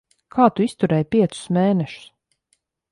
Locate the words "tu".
0.59-0.65